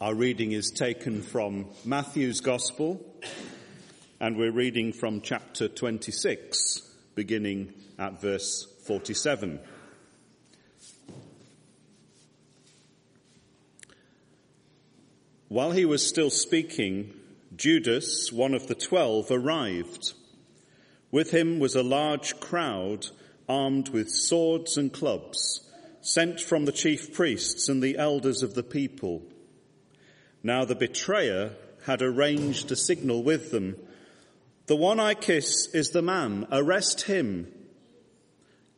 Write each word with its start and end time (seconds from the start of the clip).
Our 0.00 0.14
reading 0.14 0.52
is 0.52 0.70
taken 0.70 1.22
from 1.22 1.66
Matthew's 1.84 2.40
Gospel, 2.40 3.04
and 4.20 4.36
we're 4.36 4.52
reading 4.52 4.92
from 4.92 5.22
chapter 5.22 5.66
26, 5.66 6.88
beginning 7.16 7.72
at 7.98 8.20
verse 8.20 8.64
47. 8.86 9.58
While 15.48 15.72
he 15.72 15.84
was 15.84 16.08
still 16.08 16.30
speaking, 16.30 17.12
Judas, 17.56 18.30
one 18.30 18.54
of 18.54 18.68
the 18.68 18.76
twelve, 18.76 19.32
arrived. 19.32 20.12
With 21.10 21.32
him 21.32 21.58
was 21.58 21.74
a 21.74 21.82
large 21.82 22.38
crowd 22.38 23.08
armed 23.48 23.88
with 23.88 24.10
swords 24.10 24.76
and 24.76 24.92
clubs, 24.92 25.68
sent 26.02 26.40
from 26.40 26.66
the 26.66 26.72
chief 26.72 27.12
priests 27.12 27.68
and 27.68 27.82
the 27.82 27.98
elders 27.98 28.44
of 28.44 28.54
the 28.54 28.62
people. 28.62 29.24
Now 30.48 30.64
the 30.64 30.74
betrayer 30.74 31.50
had 31.84 32.00
arranged 32.00 32.72
a 32.72 32.76
signal 32.76 33.22
with 33.22 33.50
them. 33.50 33.76
The 34.64 34.76
one 34.76 34.98
I 34.98 35.12
kiss 35.12 35.68
is 35.74 35.90
the 35.90 36.00
man. 36.00 36.46
Arrest 36.50 37.02
him. 37.02 37.52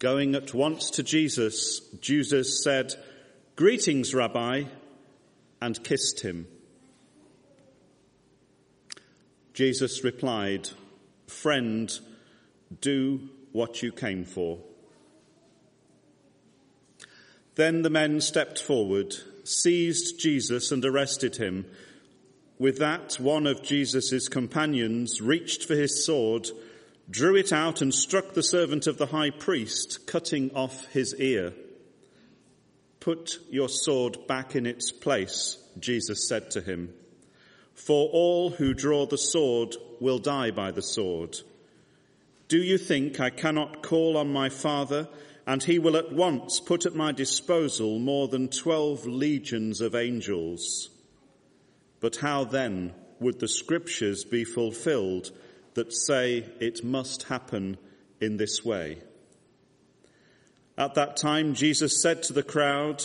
Going 0.01 0.35
at 0.35 0.53
once 0.53 0.91
to 0.91 1.05
Jesus, 1.05 1.79
Jesus 2.01 2.65
said, 2.65 2.97
Greetings, 3.55 4.13
Rabbi, 4.13 4.65
and 5.63 5.85
kissed 5.85 6.23
him. 6.23 6.49
Jesus 9.55 10.03
replied, 10.03 10.71
Friend, 11.29 12.01
do 12.81 13.29
what 13.53 13.81
you 13.81 13.93
came 13.93 14.25
for. 14.25 14.59
Then 17.55 17.83
the 17.83 17.91
men 17.91 18.21
stepped 18.21 18.61
forward 18.61 19.15
seized 19.51 20.19
Jesus 20.19 20.71
and 20.73 20.85
arrested 20.85 21.37
him. 21.37 21.67
With 22.59 22.79
that, 22.79 23.15
one 23.15 23.47
of 23.47 23.63
Jesus' 23.63 24.29
companions 24.29 25.21
reached 25.21 25.65
for 25.65 25.75
his 25.75 26.05
sword, 26.05 26.49
drew 27.09 27.37
it 27.37 27.53
out 27.53 27.81
and 27.81 27.93
struck 27.93 28.35
the 28.35 28.43
servant 28.43 28.87
of 28.87 28.99
the 28.99 29.07
high 29.07 29.31
priest, 29.31 30.07
cutting 30.07 30.51
off 30.55 30.87
his 30.89 31.15
ear. 31.17 31.53
Put 33.01 33.39
your 33.51 33.69
sword 33.69 34.27
back 34.29 34.55
in 34.55 34.67
its 34.67 34.93
place, 34.93 35.57
Jesus 35.79 36.29
said 36.29 36.51
to 36.51 36.61
him. 36.61 36.93
For 37.75 38.11
all 38.11 38.51
who 38.51 38.75
draw 38.75 39.07
the 39.07 39.17
sword 39.17 39.75
will 40.01 40.19
die 40.19 40.51
by 40.51 40.71
the 40.71 40.83
sword. 40.83 41.39
Do 42.49 42.59
you 42.59 42.77
think 42.77 43.21
I 43.21 43.31
cannot 43.31 43.83
call 43.83 44.19
on 44.19 44.31
my 44.31 44.51
Father 44.51 45.09
and 45.47 45.63
he 45.63 45.79
will 45.79 45.97
at 45.97 46.13
once 46.13 46.61
put 46.61 46.87
at 46.87 46.95
my 46.95 47.13
disposal 47.13 47.99
more 47.99 48.29
than 48.29 48.49
twelve 48.49 49.07
legions 49.07 49.81
of 49.81 49.95
angels. 49.95 50.91
But 52.01 52.17
how 52.17 52.45
then 52.45 52.95
would 53.21 53.41
the 53.41 53.49
scriptures 53.49 54.25
be 54.25 54.45
fulfilled 54.45 55.31
that 55.75 55.93
say 55.93 56.45
it 56.59 56.85
must 56.85 57.25
happen 57.25 57.79
in 58.21 58.37
this 58.37 58.65
way? 58.65 58.99
At 60.77 60.95
that 60.95 61.17
time, 61.17 61.55
Jesus 61.55 62.01
said 62.01 62.23
to 62.25 62.33
the 62.33 62.43
crowd, 62.43 63.05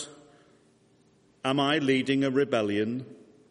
Am 1.44 1.60
I 1.60 1.78
leading 1.78 2.24
a 2.24 2.30
rebellion 2.30 3.04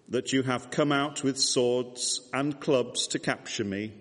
that 0.10 0.34
you 0.34 0.44
have 0.44 0.72
come 0.72 0.92
out 0.92 1.24
with 1.24 1.38
swords 1.38 2.28
and 2.34 2.60
clubs 2.60 3.08
to 3.08 3.20
capture 3.20 3.64
me? 3.64 3.94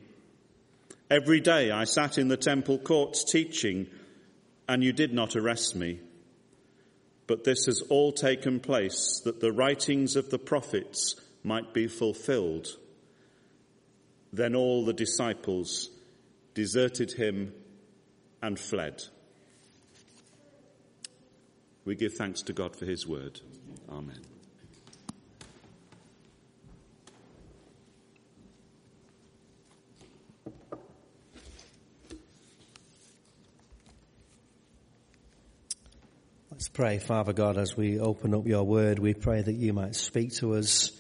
Every 1.10 1.40
day 1.40 1.70
I 1.70 1.84
sat 1.84 2.16
in 2.16 2.28
the 2.28 2.36
temple 2.36 2.78
courts 2.78 3.24
teaching 3.24 3.86
and 4.68 4.82
you 4.82 4.92
did 4.92 5.12
not 5.12 5.36
arrest 5.36 5.76
me. 5.76 6.00
But 7.26 7.44
this 7.44 7.66
has 7.66 7.82
all 7.88 8.12
taken 8.12 8.60
place 8.60 9.20
that 9.24 9.40
the 9.40 9.52
writings 9.52 10.16
of 10.16 10.30
the 10.30 10.38
prophets 10.38 11.14
might 11.42 11.72
be 11.72 11.86
fulfilled. 11.86 12.68
Then 14.32 14.54
all 14.54 14.84
the 14.84 14.92
disciples 14.92 15.90
deserted 16.54 17.12
him 17.12 17.52
and 18.42 18.58
fled. 18.58 19.02
We 21.84 21.94
give 21.94 22.14
thanks 22.14 22.42
to 22.42 22.52
God 22.52 22.76
for 22.76 22.84
his 22.84 23.06
word. 23.06 23.40
Amen. 23.90 24.33
Let's 36.64 36.70
pray, 36.70 36.98
Father 36.98 37.34
God, 37.34 37.58
as 37.58 37.76
we 37.76 38.00
open 38.00 38.32
up 38.32 38.46
your 38.46 38.64
word, 38.64 38.98
we 38.98 39.12
pray 39.12 39.42
that 39.42 39.52
you 39.52 39.74
might 39.74 39.94
speak 39.94 40.32
to 40.36 40.54
us. 40.54 40.92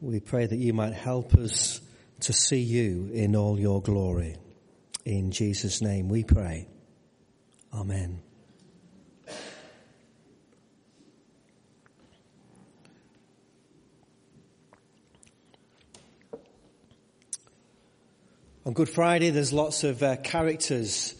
We 0.00 0.18
pray 0.18 0.46
that 0.46 0.56
you 0.56 0.72
might 0.72 0.94
help 0.94 1.34
us 1.34 1.82
to 2.20 2.32
see 2.32 2.60
you 2.60 3.10
in 3.12 3.36
all 3.36 3.60
your 3.60 3.82
glory. 3.82 4.36
In 5.04 5.30
Jesus' 5.30 5.82
name 5.82 6.08
we 6.08 6.24
pray. 6.24 6.68
Amen. 7.70 8.22
On 18.64 18.72
Good 18.72 18.88
Friday, 18.88 19.28
there's 19.28 19.52
lots 19.52 19.84
of 19.84 20.02
uh, 20.02 20.16
characters 20.16 21.14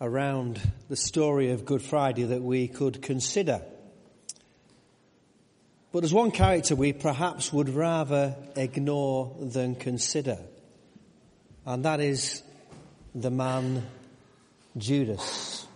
around 0.00 0.60
the 0.88 0.96
story 0.96 1.50
of 1.50 1.64
Good 1.64 1.82
Friday 1.82 2.24
that 2.24 2.42
we 2.42 2.68
could 2.68 3.02
consider. 3.02 3.60
But 5.92 6.00
there's 6.00 6.14
one 6.14 6.30
character 6.30 6.74
we 6.74 6.92
perhaps 6.92 7.52
would 7.52 7.68
rather 7.68 8.36
ignore 8.56 9.36
than 9.40 9.74
consider, 9.74 10.38
and 11.66 11.84
that 11.84 12.00
is 12.00 12.42
the 13.14 13.30
man 13.30 13.86
Judas. 14.78 15.66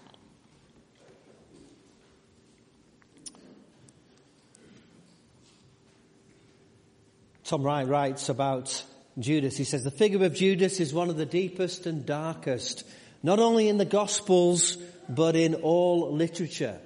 Tom 7.45 7.63
Wright 7.63 7.87
writes 7.87 8.31
about 8.31 8.83
Judas. 9.19 9.57
He 9.57 9.65
says, 9.65 9.85
the 9.85 9.91
figure 9.91 10.25
of 10.25 10.35
Judas 10.35 10.81
is 10.81 10.95
one 10.95 11.11
of 11.11 11.17
the 11.17 11.27
deepest 11.27 11.87
and 11.87 12.07
darkest 12.07 12.85
not 13.25 13.41
only 13.41 13.71
in 13.71 13.79
the 13.79 13.87
Gospels, 13.87 14.77
but 15.09 15.35
in 15.35 15.55
all 15.55 16.13
literature. 16.13 16.79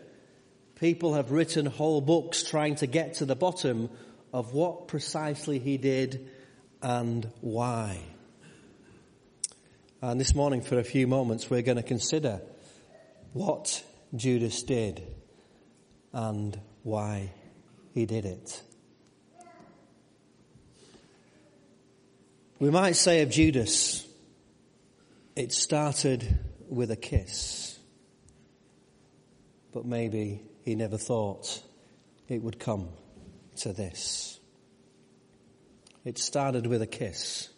People 0.77 1.15
have 1.15 1.33
written 1.33 1.67
whole 1.67 2.01
books 2.01 2.45
trying 2.45 2.77
to 2.77 2.87
get 2.87 3.15
to 3.15 3.25
the 3.25 3.35
bottom 3.35 3.91
of 4.33 4.55
what 4.55 4.87
precisely 4.87 5.59
he 5.59 5.79
did 5.79 6.31
and 6.81 7.29
why. 7.41 7.99
And 10.01 10.21
this 10.21 10.33
morning, 10.33 10.61
for 10.61 10.79
a 10.79 10.85
few 10.85 11.09
moments, 11.09 11.51
we're 11.51 11.63
going 11.63 11.77
to 11.77 11.83
consider 11.83 12.41
what 13.33 13.83
Judas 14.15 14.63
did 14.63 15.03
and 16.13 16.57
why 16.85 17.33
he 17.95 18.07
did 18.07 18.25
it. 18.25 18.63
We 22.61 22.71
might 22.71 22.95
say 22.95 23.23
of 23.23 23.31
Judas, 23.31 24.08
it 25.39 25.53
started 25.53 26.37
with 26.69 26.91
a 26.91 26.97
kiss, 26.97 27.79
but 29.73 29.85
maybe 29.85 30.43
he 30.65 30.75
never 30.75 30.99
thought 30.99 31.63
it 32.27 32.43
would 32.43 32.59
come 32.59 32.89
to 33.59 33.73
this. 33.73 34.41
It 36.05 36.19
started 36.19 36.67
with 36.67 36.83
a 36.83 36.89
kiss, 36.89 37.51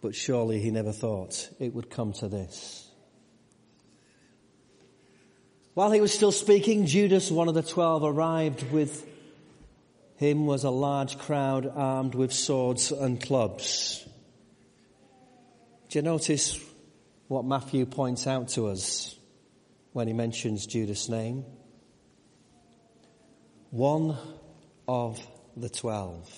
but 0.00 0.14
surely 0.14 0.58
he 0.58 0.70
never 0.70 0.90
thought 0.90 1.50
it 1.60 1.74
would 1.74 1.90
come 1.90 2.14
to 2.14 2.28
this. 2.28 2.90
While 5.74 5.90
he 5.90 6.00
was 6.00 6.14
still 6.14 6.32
speaking, 6.32 6.86
Judas, 6.86 7.30
one 7.30 7.48
of 7.48 7.54
the 7.54 7.62
twelve, 7.62 8.04
arrived 8.04 8.72
with 8.72 9.06
him 10.16 10.46
was 10.46 10.64
a 10.64 10.70
large 10.70 11.18
crowd 11.18 11.70
armed 11.76 12.14
with 12.14 12.32
swords 12.32 12.90
and 12.90 13.20
clubs. 13.20 14.06
Do 15.90 15.98
you 15.98 16.02
notice 16.04 16.56
what 17.26 17.44
Matthew 17.44 17.84
points 17.84 18.28
out 18.28 18.50
to 18.50 18.68
us 18.68 19.16
when 19.92 20.06
he 20.06 20.12
mentions 20.12 20.64
Judas' 20.66 21.08
name? 21.08 21.44
One 23.70 24.16
of 24.86 25.20
the 25.56 25.68
twelve. 25.68 26.30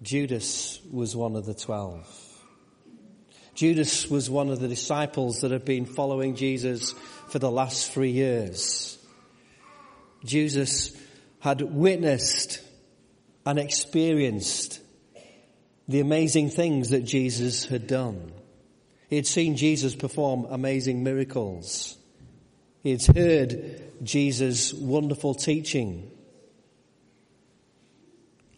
Judas 0.00 0.80
was 0.90 1.14
one 1.14 1.36
of 1.36 1.44
the 1.44 1.52
twelve. 1.52 2.08
Judas 3.54 4.08
was 4.08 4.30
one 4.30 4.48
of 4.48 4.60
the 4.60 4.68
disciples 4.68 5.42
that 5.42 5.50
had 5.50 5.66
been 5.66 5.84
following 5.84 6.34
Jesus 6.34 6.94
for 7.28 7.38
the 7.38 7.50
last 7.50 7.92
three 7.92 8.12
years. 8.12 8.98
Jesus 10.24 10.96
had 11.40 11.60
witnessed 11.60 12.62
and 13.44 13.58
experienced 13.58 14.80
the 15.92 16.00
amazing 16.00 16.48
things 16.48 16.90
that 16.90 17.04
Jesus 17.04 17.66
had 17.66 17.86
done. 17.86 18.32
He 19.08 19.16
had 19.16 19.26
seen 19.26 19.56
Jesus 19.56 19.94
perform 19.94 20.46
amazing 20.48 21.04
miracles. 21.04 21.98
He 22.82 22.92
had 22.92 23.16
heard 23.16 23.82
Jesus' 24.02 24.72
wonderful 24.72 25.34
teaching. 25.34 26.10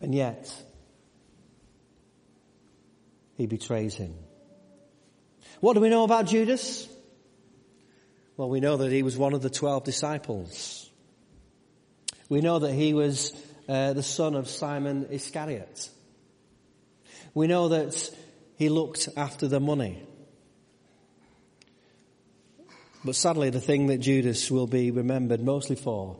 And 0.01 0.15
yet, 0.15 0.49
he 3.37 3.47
betrays 3.47 3.95
him. 3.95 4.15
What 5.61 5.75
do 5.75 5.81
we 5.81 5.89
know 5.89 6.05
about 6.05 6.27
Judas? 6.27 6.89
Well, 8.37 8.49
we 8.49 8.61
know 8.61 8.77
that 8.77 8.93
he 8.93 9.03
was 9.03 9.17
one 9.17 9.35
of 9.35 9.43
the 9.43 9.51
twelve 9.51 9.83
disciples. 9.85 10.89
We 12.29 12.41
know 12.41 12.61
that 12.61 12.73
he 12.73 12.95
was 12.95 13.33
uh, 13.69 13.93
the 13.93 14.03
son 14.03 14.35
of 14.35 14.49
Simon 14.49 15.09
Iscariot. 15.11 15.91
We 17.35 17.49
know 17.49 17.69
that 17.69 18.11
he 18.57 18.69
looked 18.69 19.09
after 19.17 19.49
the 19.49 19.61
money. 19.61 20.03
But 23.05 23.17
sadly, 23.17 23.51
the 23.51 23.61
thing 23.61 23.89
that 23.89 23.99
Judas 23.99 24.51
will 24.51 24.67
be 24.67 24.91
remembered 24.91 25.43
mostly 25.43 25.77
for 25.77 26.17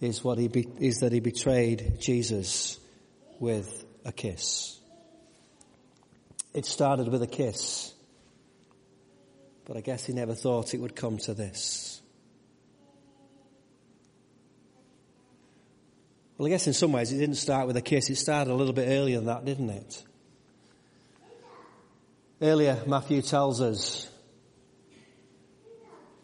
is 0.00 0.24
what 0.24 0.38
he 0.38 0.48
be, 0.48 0.66
is 0.78 1.00
that 1.00 1.12
he 1.12 1.20
betrayed 1.20 1.98
Jesus 2.00 2.78
with 3.38 3.84
a 4.04 4.12
kiss. 4.12 4.78
It 6.54 6.66
started 6.66 7.08
with 7.08 7.22
a 7.22 7.26
kiss. 7.26 7.92
But 9.64 9.76
I 9.76 9.80
guess 9.80 10.06
he 10.06 10.12
never 10.12 10.34
thought 10.34 10.74
it 10.74 10.80
would 10.80 10.96
come 10.96 11.18
to 11.18 11.34
this. 11.34 12.00
Well, 16.36 16.46
I 16.46 16.50
guess 16.50 16.66
in 16.66 16.72
some 16.72 16.92
ways 16.92 17.12
it 17.12 17.18
didn't 17.18 17.36
start 17.36 17.66
with 17.66 17.76
a 17.76 17.82
kiss. 17.82 18.10
It 18.10 18.16
started 18.16 18.50
a 18.50 18.54
little 18.54 18.72
bit 18.72 18.88
earlier 18.88 19.18
than 19.18 19.26
that, 19.26 19.44
didn't 19.44 19.70
it? 19.70 20.02
Earlier, 22.42 22.82
Matthew 22.88 23.22
tells 23.22 23.60
us, 23.60 24.10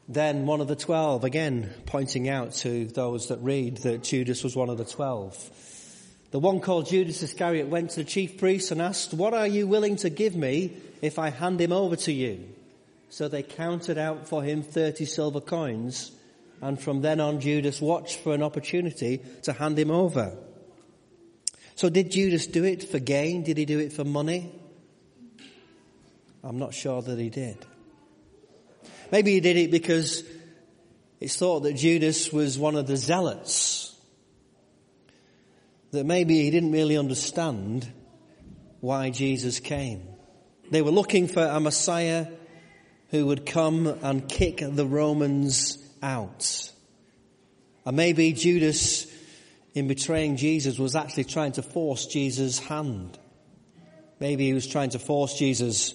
then 0.09 0.47
one 0.47 0.61
of 0.61 0.67
the 0.67 0.75
twelve, 0.75 1.23
again 1.23 1.73
pointing 1.87 2.29
out 2.29 2.55
to 2.55 2.87
those 2.87 3.29
that 3.29 3.39
read 3.39 3.77
that 3.79 4.03
Judas 4.03 4.43
was 4.43 4.57
one 4.57 4.69
of 4.69 4.79
the 4.79 4.85
twelve. 4.85 5.39
The 6.33 6.41
one 6.41 6.59
called 6.59 6.89
Judas 6.89 7.23
Iscariot 7.23 7.69
went 7.69 7.91
to 7.91 8.01
the 8.03 8.05
chief 8.05 8.37
priests 8.37 8.73
and 8.73 8.83
asked, 8.83 9.15
what 9.15 9.33
are 9.33 9.47
you 9.47 9.69
willing 9.69 9.95
to 9.99 10.11
give 10.11 10.35
me 10.35 10.77
if 11.03 11.21
I 11.21 11.31
hand 11.31 11.61
him 11.61 11.71
over 11.71 11.95
to 11.95 12.13
you? 12.13 12.49
So 13.11 13.29
they 13.29 13.45
counted 13.45 13.97
out 13.97 14.27
for 14.27 14.43
him 14.43 14.65
30 14.65 15.05
silver 15.05 15.41
coins. 15.41 16.11
And 16.61 16.83
from 16.83 17.01
then 17.01 17.21
on, 17.21 17.39
Judas 17.39 17.81
watched 17.81 18.19
for 18.19 18.35
an 18.35 18.43
opportunity 18.43 19.21
to 19.45 19.53
hand 19.53 19.79
him 19.79 19.93
over. 19.93 20.37
So 21.77 21.89
did 21.89 22.11
Judas 22.11 22.49
do 22.49 22.65
it 22.65 22.83
for 22.83 22.99
gain? 22.99 23.45
Did 23.45 23.57
he 23.57 23.65
do 23.65 23.79
it 23.79 23.93
for 23.93 24.03
money? 24.03 24.53
I'm 26.43 26.59
not 26.59 26.75
sure 26.75 27.03
that 27.03 27.19
he 27.19 27.31
did. 27.31 27.65
Maybe 29.11 29.33
he 29.35 29.41
did 29.41 29.57
it 29.57 29.71
because 29.71 30.23
it's 31.21 31.37
thought 31.37 31.61
that 31.61 31.75
Judas 31.75 32.33
was 32.33 32.59
one 32.59 32.77
of 32.77 32.87
the 32.87 32.97
zealots. 32.97 33.97
That 35.91 36.05
maybe 36.05 36.43
he 36.43 36.51
didn't 36.51 36.73
really 36.73 36.97
understand 36.97 37.91
why 38.81 39.11
Jesus 39.11 39.59
came. 39.59 40.03
They 40.71 40.83
were 40.83 40.91
looking 40.91 41.27
for 41.27 41.43
a 41.43 41.59
Messiah 41.59 42.29
who 43.11 43.27
would 43.27 43.47
come 43.47 43.87
and 43.87 44.29
kick 44.29 44.63
the 44.63 44.87
Romans 44.87 45.79
out. 46.03 46.71
And 47.87 47.97
maybe 47.97 48.33
Judas, 48.35 49.07
in 49.75 49.89
betraying 49.89 50.37
Jesus, 50.37 50.79
was 50.79 50.95
actually 50.95 51.25
trying 51.25 51.53
to 51.53 51.63
force 51.63 52.07
Jesus' 52.07 52.59
hand. 52.59 53.19
Maybe 54.21 54.47
he 54.47 54.53
was 54.53 54.67
trying 54.67 54.91
to 54.91 54.99
force 54.99 55.39
Jesus 55.39 55.95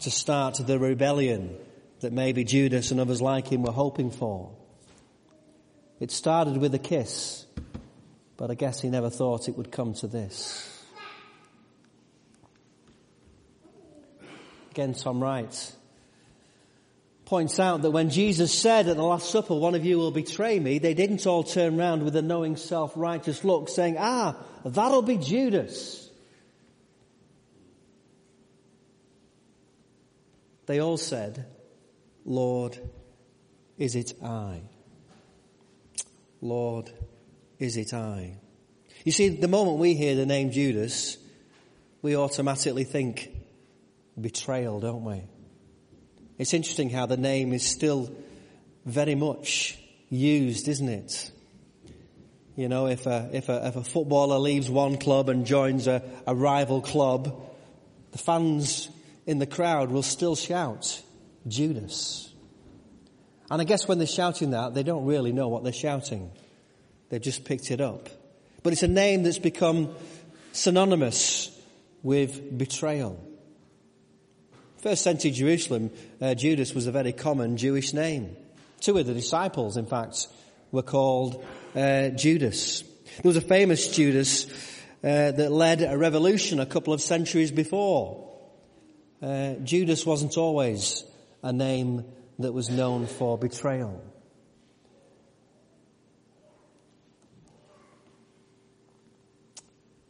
to 0.00 0.10
start 0.10 0.54
the 0.54 0.78
rebellion 0.78 1.56
that 2.00 2.12
maybe 2.12 2.44
Judas 2.44 2.90
and 2.90 3.00
others 3.00 3.20
like 3.20 3.48
him 3.48 3.62
were 3.62 3.72
hoping 3.72 4.10
for. 4.10 4.50
It 5.98 6.10
started 6.10 6.56
with 6.56 6.74
a 6.74 6.78
kiss, 6.78 7.44
but 8.36 8.50
I 8.50 8.54
guess 8.54 8.80
he 8.80 8.88
never 8.88 9.10
thought 9.10 9.48
it 9.48 9.56
would 9.56 9.70
come 9.70 9.94
to 9.94 10.06
this. 10.06 10.66
Again, 14.70 14.94
Tom 14.94 15.22
Wright 15.22 15.72
points 17.26 17.60
out 17.60 17.82
that 17.82 17.92
when 17.92 18.10
Jesus 18.10 18.52
said 18.52 18.88
at 18.88 18.96
the 18.96 19.04
Last 19.04 19.30
Supper, 19.30 19.54
one 19.54 19.76
of 19.76 19.84
you 19.84 19.98
will 19.98 20.10
betray 20.10 20.58
me, 20.58 20.78
they 20.78 20.94
didn't 20.94 21.26
all 21.26 21.44
turn 21.44 21.76
round 21.76 22.02
with 22.02 22.16
a 22.16 22.22
knowing 22.22 22.56
self-righteous 22.56 23.44
look 23.44 23.68
saying, 23.68 23.96
ah, 23.98 24.36
that'll 24.64 25.02
be 25.02 25.16
Judas. 25.16 26.09
They 30.70 30.78
all 30.78 30.98
said, 30.98 31.46
Lord, 32.24 32.78
is 33.76 33.96
it 33.96 34.12
I? 34.22 34.60
Lord, 36.40 36.92
is 37.58 37.76
it 37.76 37.92
I? 37.92 38.36
You 39.04 39.10
see, 39.10 39.30
the 39.30 39.48
moment 39.48 39.78
we 39.78 39.94
hear 39.94 40.14
the 40.14 40.26
name 40.26 40.52
Judas, 40.52 41.18
we 42.02 42.16
automatically 42.16 42.84
think 42.84 43.32
betrayal, 44.20 44.78
don't 44.78 45.02
we? 45.02 45.22
It's 46.38 46.54
interesting 46.54 46.88
how 46.88 47.06
the 47.06 47.16
name 47.16 47.52
is 47.52 47.64
still 47.64 48.14
very 48.86 49.16
much 49.16 49.76
used, 50.08 50.68
isn't 50.68 50.88
it? 50.88 51.32
You 52.54 52.68
know, 52.68 52.86
if 52.86 53.06
a, 53.06 53.28
if 53.32 53.48
a, 53.48 53.66
if 53.66 53.74
a 53.74 53.82
footballer 53.82 54.38
leaves 54.38 54.70
one 54.70 54.98
club 54.98 55.30
and 55.30 55.44
joins 55.46 55.88
a, 55.88 56.00
a 56.28 56.34
rival 56.36 56.80
club, 56.80 57.42
the 58.12 58.18
fans 58.18 58.88
in 59.26 59.38
the 59.38 59.46
crowd 59.46 59.90
will 59.90 60.02
still 60.02 60.36
shout, 60.36 61.02
Judas. 61.46 62.32
And 63.50 63.60
I 63.60 63.64
guess 63.64 63.88
when 63.88 63.98
they're 63.98 64.06
shouting 64.06 64.50
that, 64.50 64.74
they 64.74 64.82
don't 64.82 65.06
really 65.06 65.32
know 65.32 65.48
what 65.48 65.64
they're 65.64 65.72
shouting. 65.72 66.30
They've 67.08 67.20
just 67.20 67.44
picked 67.44 67.70
it 67.70 67.80
up. 67.80 68.08
But 68.62 68.72
it's 68.72 68.82
a 68.82 68.88
name 68.88 69.24
that's 69.24 69.38
become 69.38 69.94
synonymous 70.52 71.50
with 72.02 72.56
betrayal. 72.56 73.22
First 74.78 75.02
century 75.02 75.32
Jerusalem, 75.32 75.90
uh, 76.20 76.34
Judas 76.34 76.72
was 76.74 76.86
a 76.86 76.92
very 76.92 77.12
common 77.12 77.56
Jewish 77.56 77.92
name. 77.92 78.36
Two 78.80 78.96
of 78.96 79.06
the 79.06 79.12
disciples, 79.12 79.76
in 79.76 79.86
fact, 79.86 80.28
were 80.72 80.82
called 80.82 81.44
uh, 81.74 82.08
Judas. 82.10 82.82
There 83.22 83.28
was 83.28 83.36
a 83.36 83.42
famous 83.42 83.88
Judas 83.88 84.46
uh, 85.02 85.32
that 85.32 85.50
led 85.50 85.82
a 85.82 85.98
revolution 85.98 86.60
a 86.60 86.66
couple 86.66 86.94
of 86.94 87.00
centuries 87.00 87.50
before. 87.50 88.29
Uh, 89.22 89.54
Judas 89.62 90.06
wasn't 90.06 90.38
always 90.38 91.04
a 91.42 91.52
name 91.52 92.04
that 92.38 92.52
was 92.52 92.70
known 92.70 93.06
for 93.06 93.36
betrayal. 93.36 94.02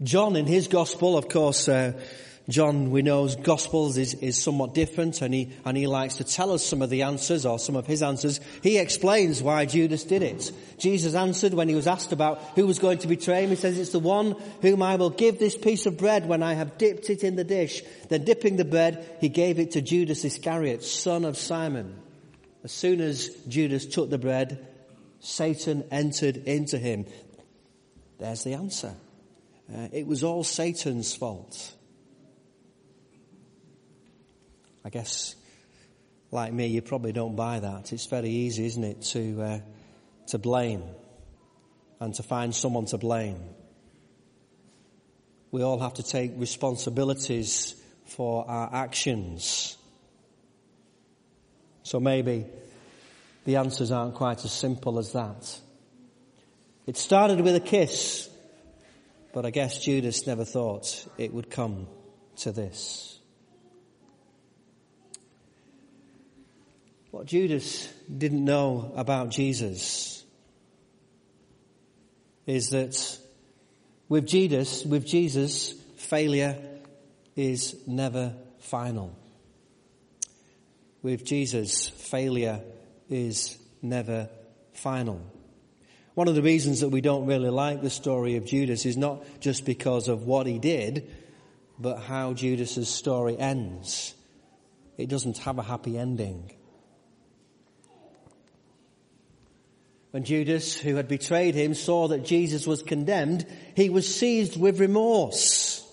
John 0.02 0.37
in 0.37 0.46
his 0.46 0.68
gospel, 0.68 1.18
of 1.18 1.28
course, 1.28 1.68
uh, 1.68 1.92
John, 2.50 2.90
we 2.90 3.02
know, 3.02 3.28
Gospels 3.28 3.97
is, 3.97 4.14
is 4.14 4.40
somewhat 4.40 4.75
different 4.75 5.23
and 5.23 5.33
he, 5.33 5.52
and 5.64 5.76
he 5.76 5.87
likes 5.87 6.16
to 6.16 6.25
tell 6.25 6.52
us 6.52 6.64
some 6.64 6.83
of 6.83 6.90
the 6.90 7.02
answers 7.02 7.47
or 7.47 7.59
some 7.59 7.76
of 7.76 7.87
his 7.87 8.02
answers. 8.02 8.40
He 8.62 8.78
explains 8.78 9.42
why 9.42 9.66
Judas 9.66 10.04
did 10.04 10.23
it. 10.23 10.50
Jesus 10.78 11.14
answered 11.14 11.54
when 11.54 11.69
he 11.69 11.75
was 11.75 11.87
asked 11.87 12.12
about 12.12 12.40
who 12.57 12.66
was 12.66 12.78
going 12.78 12.99
to 12.99 13.09
betray 13.09 13.45
him. 13.45 13.50
He 13.50 13.57
says, 13.57 13.78
it's 13.78 13.92
the 13.92 13.99
one 13.99 14.37
whom 14.62 14.83
I 14.83 14.97
will 14.97 15.11
give 15.11 15.38
this 15.38 15.57
piece 15.57 15.87
of 15.87 15.97
bread 15.97 16.26
when 16.26 16.42
I 16.42 16.54
have 16.54 16.78
dipped 16.78 17.09
it 17.11 17.25
in 17.25 17.37
the 17.37 17.45
dish. 17.45 17.83
Then 18.09 18.25
dipping 18.25 18.57
the 18.57 18.64
bread, 18.64 19.16
he 19.21 19.28
gave 19.28 19.59
it 19.59 19.73
to 19.73 19.83
Judas 19.83 20.25
Iscariot, 20.25 20.83
son 20.83 21.25
of 21.25 21.38
Simon. 21.38 21.97
As 22.64 22.73
soon 22.73 23.00
as 23.00 23.28
Judas 23.49 23.87
took 23.87 24.11
the 24.11 24.19
bread, 24.19 24.66
Satan 25.21 25.85
entered 25.90 26.37
into 26.37 26.78
him. 26.78 27.07
There's 28.19 28.45
the 28.45 28.54
answer. 28.54 28.95
Uh, 29.73 29.88
it 29.92 30.07
was 30.07 30.25
all 30.25 30.42
Satan's 30.42 31.14
fault. 31.14 31.75
I 34.84 34.90
guess, 34.90 35.34
like 36.30 36.52
me, 36.52 36.68
you 36.68 36.82
probably 36.82 37.12
don't 37.12 37.37
buy 37.37 37.60
that. 37.60 37.92
It's 37.92 38.06
very 38.06 38.30
easy, 38.30 38.66
isn't 38.66 38.84
it, 38.84 39.02
to, 39.02 39.42
uh, 39.42 39.58
to 40.28 40.38
blame 40.38 40.82
and 42.00 42.14
to 42.14 42.22
find 42.22 42.54
someone 42.54 42.87
to 42.87 42.99
blame. 42.99 43.40
We 45.50 45.62
all 45.62 45.78
have 45.80 45.94
to 45.94 46.02
take 46.02 46.32
responsibilities 46.37 47.75
for 48.06 48.49
our 48.49 48.70
actions. 48.72 49.76
So 51.82 52.00
maybe 52.00 52.46
the 53.44 53.56
answers 53.56 53.90
aren't 53.90 54.14
quite 54.14 54.44
as 54.44 54.52
simple 54.52 54.99
as 54.99 55.12
that. 55.12 55.60
It 56.87 56.96
started 56.96 57.40
with 57.40 57.54
a 57.54 57.60
kiss, 57.60 58.28
but 59.32 59.44
I 59.44 59.50
guess 59.50 59.84
Judas 59.84 60.26
never 60.26 60.44
thought 60.44 61.06
it 61.18 61.32
would 61.32 61.50
come 61.50 61.87
to 62.38 62.52
this. 62.52 63.19
What 67.11 67.26
Judas 67.26 67.93
didn't 68.05 68.45
know 68.45 68.93
about 68.95 69.31
Jesus 69.31 70.25
is 72.47 72.71
that 72.71 73.19
with 74.09 74.26
Jesus, 74.26 74.85
with 74.85 75.07
Jesus, 75.07 75.73
failure 75.97 76.57
is 77.37 77.76
never 77.87 78.35
final. 78.59 79.17
With 81.02 81.25
Jesus, 81.25 81.88
failure 81.88 82.61
is 83.09 83.59
never 83.83 84.29
final. 84.73 85.21
One 86.14 86.29
of 86.29 86.35
the 86.35 86.43
reasons 86.43 86.81
that 86.81 86.90
we 86.90 87.00
don't 87.00 87.26
really 87.26 87.50
like 87.50 87.83
the 87.83 87.90
story 87.90 88.37
of 88.37 88.45
Judas 88.45 88.85
is 88.85 88.97
not 88.97 89.25
just 89.40 89.64
because 89.64 90.09
of 90.09 90.26
what 90.26 90.47
he 90.47 90.59
did, 90.59 91.11
but 91.79 91.99
how 91.99 92.35
Judas's 92.35 92.88
story 92.88 93.38
ends. 93.38 94.14
It 94.99 95.09
doesn't 95.09 95.38
have 95.38 95.59
a 95.59 95.62
happy 95.62 95.97
ending. 95.97 96.52
When 100.11 100.25
Judas, 100.25 100.79
who 100.79 100.97
had 100.97 101.07
betrayed 101.07 101.55
him, 101.55 101.75
saw 101.75 102.09
that 102.09 102.25
Jesus 102.25 102.67
was 102.67 102.83
condemned, 102.83 103.47
he 103.76 103.90
was 103.90 104.12
seized 104.12 104.59
with 104.59 104.81
remorse 104.81 105.87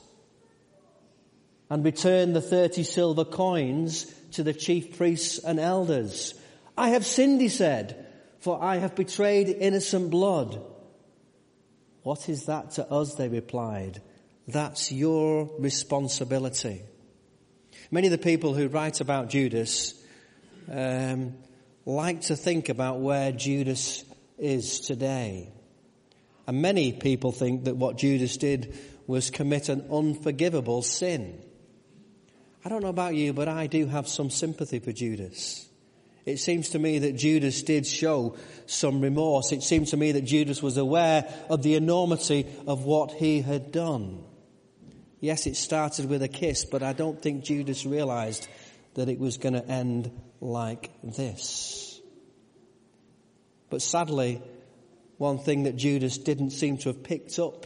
and 1.69 1.83
returned 1.85 2.35
the 2.35 2.41
30 2.41 2.83
silver 2.83 3.25
coins 3.25 4.11
to 4.31 4.43
the 4.43 4.53
chief 4.53 4.97
priests 4.97 5.39
and 5.39 5.59
elders. 5.59 6.33
I 6.77 6.89
have 6.89 7.05
sinned, 7.05 7.41
he 7.41 7.49
said, 7.49 8.07
for 8.39 8.61
I 8.61 8.77
have 8.77 8.95
betrayed 8.95 9.49
innocent 9.49 10.09
blood. 10.09 10.63
What 12.03 12.29
is 12.29 12.45
that 12.45 12.71
to 12.71 12.89
us? 12.89 13.15
They 13.15 13.27
replied. 13.27 14.01
That's 14.47 14.91
your 14.91 15.49
responsibility. 15.59 16.81
Many 17.91 18.07
of 18.07 18.11
the 18.11 18.17
people 18.17 18.53
who 18.53 18.67
write 18.67 19.01
about 19.01 19.29
Judas 19.29 19.93
um, 20.71 21.35
like 21.87 22.21
to 22.21 22.35
think 22.35 22.67
about 22.67 22.99
where 22.99 23.31
Judas 23.31 24.03
is 24.37 24.81
today. 24.81 25.49
And 26.45 26.61
many 26.61 26.91
people 26.91 27.31
think 27.31 27.63
that 27.63 27.77
what 27.77 27.97
Judas 27.97 28.35
did 28.35 28.77
was 29.07 29.29
commit 29.29 29.69
an 29.69 29.87
unforgivable 29.89 30.81
sin. 30.81 31.41
I 32.65 32.69
don't 32.69 32.83
know 32.83 32.89
about 32.89 33.15
you, 33.15 33.31
but 33.31 33.47
I 33.47 33.67
do 33.67 33.87
have 33.87 34.09
some 34.09 34.29
sympathy 34.29 34.79
for 34.79 34.91
Judas. 34.91 35.65
It 36.25 36.39
seems 36.39 36.69
to 36.69 36.79
me 36.79 36.99
that 36.99 37.15
Judas 37.15 37.63
did 37.63 37.87
show 37.87 38.35
some 38.65 38.99
remorse. 38.99 39.53
It 39.53 39.63
seems 39.63 39.91
to 39.91 39.97
me 39.97 40.11
that 40.11 40.25
Judas 40.25 40.61
was 40.61 40.75
aware 40.75 41.33
of 41.49 41.63
the 41.63 41.75
enormity 41.75 42.47
of 42.67 42.83
what 42.83 43.13
he 43.13 43.41
had 43.41 43.71
done. 43.71 44.25
Yes, 45.21 45.47
it 45.47 45.55
started 45.55 46.09
with 46.09 46.21
a 46.21 46.27
kiss, 46.27 46.65
but 46.65 46.83
I 46.83 46.91
don't 46.91 47.21
think 47.21 47.45
Judas 47.45 47.85
realized 47.85 48.45
that 48.95 49.07
it 49.07 49.19
was 49.19 49.37
going 49.37 49.53
to 49.53 49.65
end 49.65 50.11
like 50.39 50.91
this. 51.03 51.99
But 53.69 53.81
sadly, 53.81 54.41
one 55.17 55.39
thing 55.39 55.63
that 55.63 55.75
Judas 55.75 56.17
didn't 56.17 56.51
seem 56.51 56.77
to 56.79 56.89
have 56.89 57.03
picked 57.03 57.39
up 57.39 57.65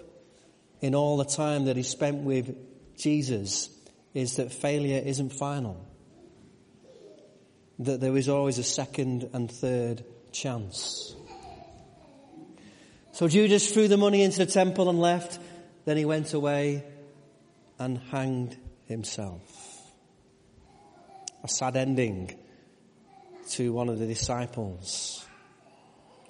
in 0.79 0.95
all 0.95 1.17
the 1.17 1.25
time 1.25 1.65
that 1.65 1.77
he 1.77 1.83
spent 1.83 2.23
with 2.23 2.55
Jesus 2.97 3.69
is 4.13 4.37
that 4.37 4.51
failure 4.51 5.01
isn't 5.03 5.31
final. 5.31 5.85
That 7.79 7.99
there 7.99 8.15
is 8.17 8.29
always 8.29 8.57
a 8.57 8.63
second 8.63 9.29
and 9.33 9.51
third 9.51 10.03
chance. 10.31 11.15
So 13.11 13.27
Judas 13.27 13.71
threw 13.71 13.87
the 13.87 13.97
money 13.97 14.23
into 14.23 14.39
the 14.39 14.51
temple 14.51 14.89
and 14.89 14.99
left. 14.99 15.39
Then 15.85 15.97
he 15.97 16.05
went 16.05 16.33
away 16.33 16.83
and 17.77 17.97
hanged 17.97 18.57
himself. 18.85 19.41
A 21.43 21.47
sad 21.47 21.75
ending 21.75 22.37
to 23.49 23.73
one 23.73 23.89
of 23.89 23.99
the 23.99 24.07
disciples. 24.07 25.25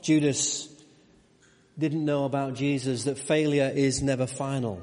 Judas 0.02 0.68
didn't 1.78 2.04
know 2.04 2.26
about 2.26 2.56
Jesus 2.56 3.06
that 3.06 3.18
failure 3.18 3.72
is 3.74 4.02
never 4.02 4.28
final. 4.28 4.82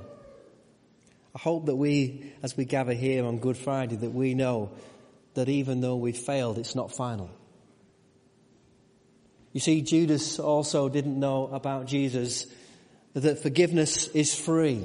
I 1.35 1.39
hope 1.39 1.67
that 1.67 1.77
we, 1.77 2.33
as 2.43 2.57
we 2.57 2.65
gather 2.65 2.95
here 2.95 3.25
on 3.25 3.39
Good 3.39 3.57
Friday, 3.57 3.97
that 3.97 4.13
we 4.13 4.35
know 4.35 4.71
that 5.35 5.49
even 5.49 5.81
though 5.81 5.97
we 5.97 6.13
failed, 6.13 6.59
it's 6.59 6.75
not 6.75 6.95
final. 6.95 7.31
You 9.53 9.61
see, 9.61 9.83
Judas 9.83 10.39
also 10.39 10.89
didn't 10.89 11.19
know 11.19 11.47
about 11.47 11.87
Jesus 11.87 12.47
that 13.15 13.43
forgiveness 13.43 14.09
is 14.09 14.35
free. 14.35 14.85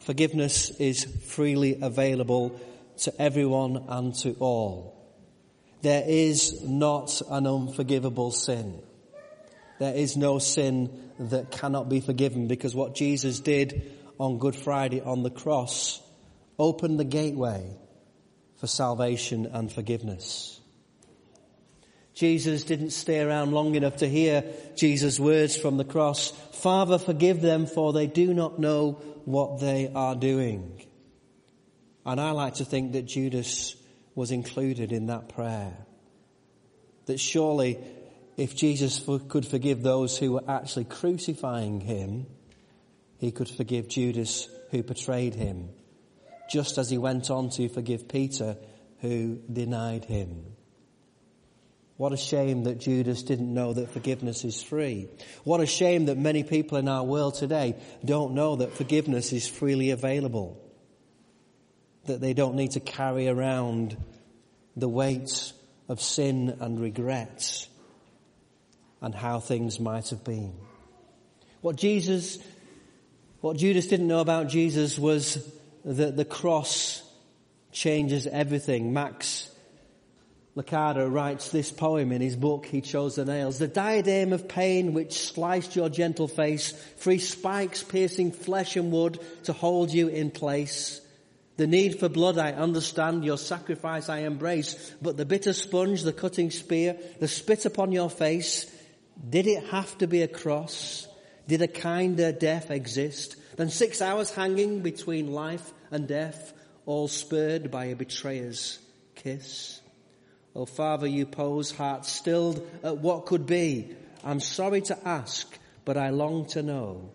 Forgiveness 0.00 0.70
is 0.70 1.04
freely 1.04 1.78
available 1.80 2.58
to 2.98 3.20
everyone 3.20 3.84
and 3.88 4.14
to 4.16 4.34
all. 4.40 4.97
There 5.82 6.04
is 6.06 6.62
not 6.62 7.22
an 7.30 7.46
unforgivable 7.46 8.30
sin. 8.32 8.82
There 9.78 9.94
is 9.94 10.16
no 10.16 10.38
sin 10.38 11.10
that 11.18 11.50
cannot 11.50 11.88
be 11.88 12.00
forgiven 12.00 12.48
because 12.48 12.74
what 12.74 12.94
Jesus 12.94 13.40
did 13.40 13.96
on 14.18 14.38
Good 14.38 14.56
Friday 14.56 15.00
on 15.00 15.22
the 15.22 15.30
cross 15.30 16.00
opened 16.58 16.98
the 16.98 17.04
gateway 17.04 17.76
for 18.56 18.66
salvation 18.66 19.46
and 19.46 19.70
forgiveness. 19.70 20.60
Jesus 22.14 22.64
didn't 22.64 22.90
stay 22.90 23.20
around 23.20 23.52
long 23.52 23.76
enough 23.76 23.98
to 23.98 24.08
hear 24.08 24.42
Jesus' 24.74 25.20
words 25.20 25.56
from 25.56 25.76
the 25.76 25.84
cross. 25.84 26.32
Father, 26.54 26.98
forgive 26.98 27.40
them 27.40 27.66
for 27.66 27.92
they 27.92 28.08
do 28.08 28.34
not 28.34 28.58
know 28.58 28.92
what 29.24 29.60
they 29.60 29.88
are 29.94 30.16
doing. 30.16 30.84
And 32.04 32.20
I 32.20 32.32
like 32.32 32.54
to 32.54 32.64
think 32.64 32.92
that 32.92 33.02
Judas 33.02 33.76
was 34.18 34.32
included 34.32 34.90
in 34.90 35.06
that 35.06 35.28
prayer. 35.28 35.72
That 37.06 37.20
surely 37.20 37.78
if 38.36 38.56
Jesus 38.56 39.00
could 39.28 39.46
forgive 39.46 39.80
those 39.80 40.18
who 40.18 40.32
were 40.32 40.42
actually 40.48 40.86
crucifying 40.86 41.80
him, 41.80 42.26
he 43.18 43.30
could 43.30 43.48
forgive 43.48 43.86
Judas 43.86 44.48
who 44.72 44.82
betrayed 44.82 45.36
him, 45.36 45.68
just 46.50 46.78
as 46.78 46.90
he 46.90 46.98
went 46.98 47.30
on 47.30 47.50
to 47.50 47.68
forgive 47.68 48.08
Peter 48.08 48.56
who 49.02 49.38
denied 49.52 50.04
him. 50.04 50.44
What 51.96 52.12
a 52.12 52.16
shame 52.16 52.64
that 52.64 52.80
Judas 52.80 53.22
didn't 53.22 53.54
know 53.54 53.72
that 53.72 53.92
forgiveness 53.92 54.44
is 54.44 54.60
free. 54.60 55.08
What 55.44 55.60
a 55.60 55.66
shame 55.66 56.06
that 56.06 56.18
many 56.18 56.42
people 56.42 56.76
in 56.76 56.88
our 56.88 57.04
world 57.04 57.34
today 57.34 57.76
don't 58.04 58.34
know 58.34 58.56
that 58.56 58.72
forgiveness 58.72 59.32
is 59.32 59.46
freely 59.46 59.90
available. 59.90 60.60
That 62.08 62.20
they 62.20 62.34
don't 62.34 62.56
need 62.56 62.72
to 62.72 62.80
carry 62.80 63.28
around 63.28 63.96
the 64.76 64.88
weight 64.88 65.52
of 65.88 66.02
sin 66.02 66.56
and 66.60 66.80
regret 66.80 67.68
and 69.00 69.14
how 69.14 69.40
things 69.40 69.80
might 69.80 70.08
have 70.08 70.24
been. 70.24 70.52
What 71.60 71.76
Jesus 71.76 72.38
what 73.40 73.56
Judas 73.56 73.86
didn't 73.86 74.08
know 74.08 74.20
about 74.20 74.48
Jesus 74.48 74.98
was 74.98 75.48
that 75.84 76.16
the 76.16 76.24
cross 76.24 77.02
changes 77.70 78.26
everything. 78.26 78.92
Max 78.92 79.48
Lucado 80.56 81.10
writes 81.10 81.50
this 81.50 81.70
poem 81.70 82.10
in 82.10 82.20
his 82.20 82.34
book, 82.34 82.66
He 82.66 82.80
Chose 82.80 83.14
the 83.14 83.24
Nails. 83.24 83.60
The 83.60 83.68
diadem 83.68 84.32
of 84.32 84.48
pain 84.48 84.92
which 84.92 85.12
sliced 85.12 85.76
your 85.76 85.88
gentle 85.88 86.26
face, 86.26 86.72
three 86.96 87.18
spikes 87.18 87.84
piercing 87.84 88.32
flesh 88.32 88.74
and 88.74 88.90
wood 88.90 89.20
to 89.44 89.52
hold 89.52 89.92
you 89.92 90.08
in 90.08 90.32
place. 90.32 91.00
The 91.58 91.66
need 91.66 91.98
for 91.98 92.08
blood 92.08 92.38
I 92.38 92.52
understand, 92.52 93.24
your 93.24 93.36
sacrifice 93.36 94.08
I 94.08 94.18
embrace, 94.18 94.94
but 95.02 95.16
the 95.16 95.26
bitter 95.26 95.52
sponge, 95.52 96.02
the 96.02 96.12
cutting 96.12 96.52
spear, 96.52 96.96
the 97.18 97.26
spit 97.26 97.66
upon 97.66 97.90
your 97.90 98.08
face, 98.08 98.72
did 99.28 99.48
it 99.48 99.64
have 99.64 99.98
to 99.98 100.06
be 100.06 100.22
a 100.22 100.28
cross? 100.28 101.08
Did 101.48 101.60
a 101.62 101.66
kinder 101.66 102.30
death 102.30 102.70
exist 102.70 103.34
than 103.56 103.70
six 103.70 104.00
hours 104.00 104.30
hanging 104.30 104.82
between 104.82 105.32
life 105.32 105.72
and 105.90 106.06
death, 106.06 106.52
all 106.86 107.08
spurred 107.08 107.72
by 107.72 107.86
a 107.86 107.96
betrayer's 107.96 108.78
kiss? 109.16 109.80
Oh, 110.54 110.64
Father, 110.64 111.08
you 111.08 111.26
pose 111.26 111.72
heart 111.72 112.06
stilled 112.06 112.64
at 112.84 112.98
what 112.98 113.26
could 113.26 113.46
be. 113.46 113.96
I'm 114.22 114.38
sorry 114.38 114.82
to 114.82 115.08
ask, 115.08 115.58
but 115.84 115.96
I 115.96 116.10
long 116.10 116.46
to 116.50 116.62
know. 116.62 117.10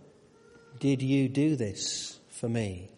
Did 0.82 1.02
you 1.02 1.30
do 1.30 1.56
this 1.56 2.20
for 2.32 2.50
me? 2.50 2.90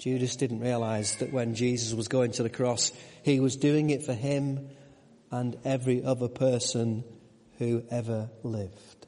Judas 0.00 0.36
didn't 0.36 0.60
realize 0.60 1.16
that 1.16 1.30
when 1.30 1.54
Jesus 1.54 1.92
was 1.92 2.08
going 2.08 2.32
to 2.32 2.42
the 2.42 2.48
cross, 2.48 2.90
he 3.22 3.38
was 3.38 3.56
doing 3.56 3.90
it 3.90 4.02
for 4.02 4.14
him 4.14 4.70
and 5.30 5.58
every 5.62 6.02
other 6.02 6.26
person 6.26 7.04
who 7.58 7.84
ever 7.90 8.30
lived. 8.42 9.06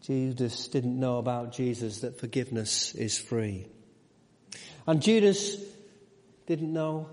Judas 0.00 0.66
didn't 0.66 0.98
know 0.98 1.18
about 1.18 1.52
Jesus 1.52 2.00
that 2.00 2.18
forgiveness 2.18 2.96
is 2.96 3.16
free. 3.16 3.68
And 4.88 5.00
Judas 5.00 5.56
didn't 6.48 6.72
know 6.72 7.08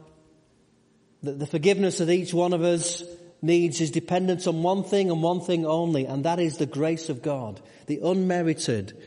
that 1.21 1.37
the 1.37 1.45
forgiveness 1.45 1.99
that 1.99 2.09
each 2.09 2.33
one 2.33 2.53
of 2.53 2.63
us 2.63 3.03
needs 3.43 3.79
is 3.81 3.91
dependent 3.91 4.47
on 4.47 4.63
one 4.63 4.83
thing 4.83 5.11
and 5.11 5.21
one 5.21 5.41
thing 5.41 5.67
only, 5.67 6.05
and 6.05 6.25
that 6.25 6.39
is 6.39 6.57
the 6.57 6.65
grace 6.65 7.09
of 7.09 7.21
God, 7.21 7.61
the 7.85 7.99
unmerited, 8.03 8.97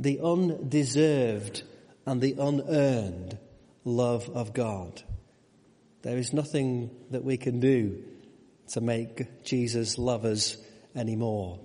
the 0.00 0.20
undeserved, 0.20 1.62
and 2.06 2.20
the 2.20 2.34
unearned 2.38 3.38
love 3.84 4.28
of 4.30 4.52
God. 4.52 5.02
There 6.02 6.16
is 6.16 6.32
nothing 6.32 6.90
that 7.10 7.22
we 7.22 7.36
can 7.36 7.60
do 7.60 8.02
to 8.68 8.80
make 8.80 9.44
Jesus 9.44 9.98
love 9.98 10.24
us 10.24 10.56
anymore 10.96 11.60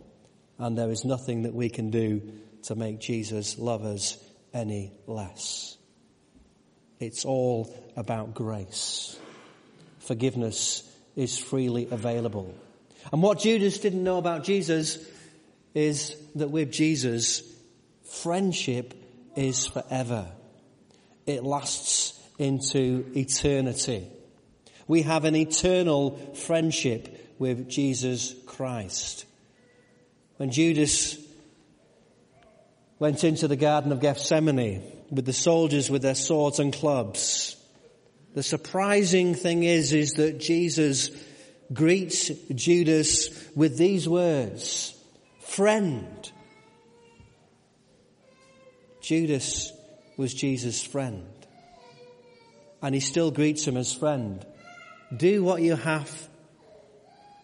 and 0.57 0.77
there 0.77 0.89
is 0.89 1.03
nothing 1.03 1.43
that 1.43 1.53
we 1.53 1.69
can 1.69 1.89
do 1.89 2.21
to 2.63 2.75
make 2.75 2.99
Jesus 2.99 3.57
love 3.57 3.83
us 3.83 4.17
any 4.53 4.93
less. 5.05 5.77
It's 6.99 7.25
all 7.25 7.73
about 7.95 8.33
grace. 8.33 9.17
forgiveness 9.99 10.83
is 11.15 11.37
freely 11.37 11.87
available. 11.89 12.53
And 13.11 13.23
what 13.23 13.39
Judas 13.39 13.79
didn't 13.79 14.03
know 14.03 14.17
about 14.17 14.43
Jesus 14.43 14.99
is 15.73 16.15
that 16.35 16.49
with 16.49 16.71
Jesus, 16.71 17.41
friendship 18.21 18.93
is 19.35 19.67
forever. 19.67 20.27
It 21.25 21.43
lasts 21.43 22.19
into 22.37 23.11
eternity. 23.15 24.07
We 24.87 25.01
have 25.03 25.25
an 25.25 25.35
eternal 25.35 26.17
friendship 26.35 27.35
with 27.39 27.69
Jesus 27.69 28.35
Christ. 28.45 29.25
When 30.37 30.51
Judas 30.51 31.17
went 32.99 33.23
into 33.23 33.47
the 33.47 33.55
Garden 33.55 33.91
of 33.91 33.99
Gethsemane 33.99 34.83
with 35.09 35.25
the 35.25 35.33
soldiers 35.33 35.89
with 35.89 36.01
their 36.01 36.15
swords 36.15 36.59
and 36.59 36.71
clubs, 36.71 37.55
the 38.33 38.43
surprising 38.43 39.33
thing 39.33 39.63
is, 39.63 39.93
is 39.93 40.13
that 40.13 40.39
Jesus 40.39 41.09
greets 41.73 42.29
Judas 42.53 43.29
with 43.55 43.77
these 43.77 44.07
words, 44.07 44.93
friend. 45.39 46.31
Judas 49.05 49.71
was 50.17 50.33
Jesus' 50.33 50.81
friend. 50.81 51.27
And 52.81 52.95
he 52.95 52.99
still 52.99 53.29
greets 53.29 53.67
him 53.67 53.77
as 53.77 53.93
friend. 53.93 54.43
Do 55.15 55.43
what 55.43 55.61
you 55.61 55.75
have 55.75 56.27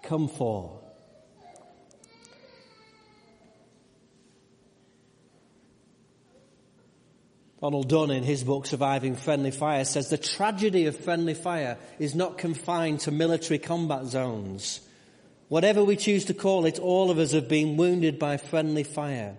come 0.01 0.27
for. 0.27 0.79
Donald 7.61 7.89
Dunn 7.89 8.09
in 8.09 8.23
his 8.23 8.43
book 8.43 8.65
Surviving 8.65 9.15
Friendly 9.15 9.51
Fire 9.51 9.85
says 9.85 10.09
the 10.09 10.17
tragedy 10.17 10.87
of 10.87 10.97
friendly 10.97 11.35
fire 11.35 11.77
is 11.99 12.15
not 12.15 12.39
confined 12.39 13.01
to 13.01 13.11
military 13.11 13.59
combat 13.59 14.05
zones. 14.05 14.79
Whatever 15.47 15.83
we 15.83 15.95
choose 15.95 16.25
to 16.25 16.33
call 16.33 16.65
it, 16.65 16.79
all 16.79 17.11
of 17.11 17.19
us 17.19 17.33
have 17.33 17.47
been 17.47 17.77
wounded 17.77 18.17
by 18.17 18.37
friendly 18.37 18.83
fire. 18.83 19.37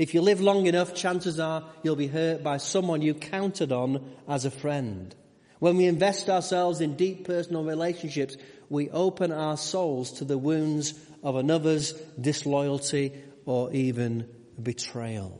If 0.00 0.14
you 0.14 0.22
live 0.22 0.40
long 0.40 0.64
enough, 0.64 0.94
chances 0.94 1.38
are 1.38 1.62
you'll 1.82 1.94
be 1.94 2.06
hurt 2.06 2.42
by 2.42 2.56
someone 2.56 3.02
you 3.02 3.12
counted 3.12 3.70
on 3.70 4.02
as 4.26 4.46
a 4.46 4.50
friend. 4.50 5.14
When 5.58 5.76
we 5.76 5.84
invest 5.84 6.30
ourselves 6.30 6.80
in 6.80 6.96
deep 6.96 7.26
personal 7.26 7.64
relationships, 7.64 8.38
we 8.70 8.88
open 8.88 9.30
our 9.30 9.58
souls 9.58 10.12
to 10.12 10.24
the 10.24 10.38
wounds 10.38 10.94
of 11.22 11.36
another's 11.36 11.92
disloyalty 12.18 13.12
or 13.44 13.70
even 13.74 14.26
betrayal. 14.62 15.38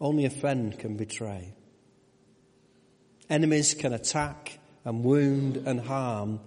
Only 0.00 0.24
a 0.24 0.30
friend 0.30 0.78
can 0.78 0.96
betray. 0.96 1.52
Enemies 3.28 3.74
can 3.74 3.92
attack 3.92 4.58
and 4.86 5.04
wound 5.04 5.58
and 5.66 5.78
harm, 5.78 6.40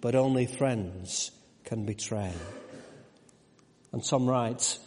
but 0.00 0.14
only 0.14 0.46
friends 0.46 1.32
can 1.64 1.86
betray. 1.86 2.32
And 3.90 4.02
Tom 4.04 4.26
Wright 4.26 4.78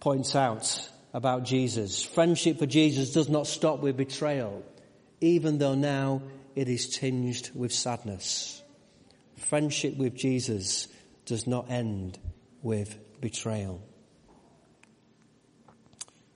points 0.00 0.34
out 0.34 0.88
about 1.12 1.44
Jesus. 1.44 2.02
Friendship 2.02 2.58
for 2.58 2.66
Jesus 2.66 3.12
does 3.12 3.28
not 3.28 3.46
stop 3.46 3.80
with 3.80 3.96
betrayal, 3.96 4.64
even 5.20 5.58
though 5.58 5.74
now 5.74 6.22
it 6.56 6.68
is 6.68 6.88
tinged 6.88 7.50
with 7.54 7.72
sadness. 7.72 8.62
Friendship 9.36 9.96
with 9.96 10.14
Jesus 10.14 10.88
does 11.26 11.46
not 11.46 11.70
end 11.70 12.18
with 12.62 12.98
betrayal. 13.20 13.82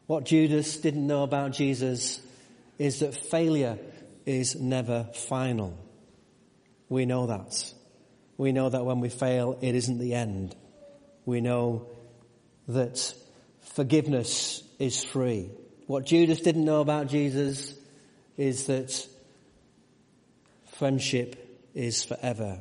What 0.06 0.24
Judas 0.24 0.76
didn't 0.76 1.06
know 1.06 1.22
about 1.22 1.52
Jesus 1.52 2.20
is 2.78 3.00
that 3.00 3.14
failure 3.14 3.78
is 4.26 4.54
never 4.56 5.08
final. 5.14 5.78
We 6.88 7.06
know 7.06 7.26
that. 7.26 7.72
We 8.36 8.52
know 8.52 8.68
that 8.68 8.84
when 8.84 9.00
we 9.00 9.08
fail, 9.08 9.58
it 9.62 9.74
isn't 9.74 9.98
the 9.98 10.14
end. 10.14 10.54
We 11.24 11.40
know 11.40 11.88
that 12.68 13.14
forgiveness 13.64 14.62
is 14.78 15.02
free. 15.02 15.50
What 15.86 16.06
Judas 16.06 16.40
didn't 16.40 16.64
know 16.64 16.80
about 16.80 17.08
Jesus 17.08 17.74
is 18.36 18.66
that 18.66 19.06
friendship 20.72 21.68
is 21.74 22.04
forever. 22.04 22.60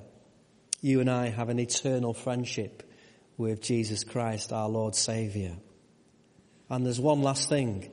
You 0.82 1.00
and 1.00 1.10
I 1.10 1.30
have 1.30 1.50
an 1.50 1.60
eternal 1.60 2.14
friendship 2.14 2.84
with 3.38 3.62
Jesus 3.62 4.04
Christ, 4.04 4.52
our 4.52 4.68
Lord 4.68 4.96
Saviour. 4.96 5.54
And 6.70 6.86
there's 6.86 7.00
one 7.00 7.22
last 7.22 7.50
thing 7.50 7.90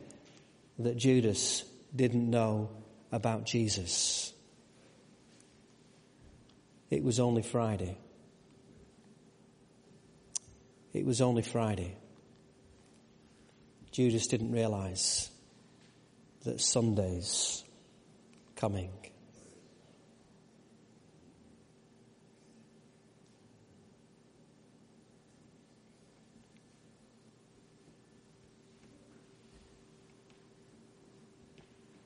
that 0.79 0.97
Judas 0.97 1.65
didn't 1.95 2.29
know 2.29 2.71
about 3.13 3.45
Jesus. 3.45 4.33
It 6.91 7.05
was 7.05 7.21
only 7.21 7.43
Friday. 7.43 7.97
It 10.93 11.07
was 11.07 11.21
only 11.21 11.43
Friday. 11.43 11.97
Judas 13.93 14.27
didn't 14.29 14.53
realize 14.53 15.31
that 16.45 16.61
Sunday's 16.61 17.65
coming. 18.57 19.10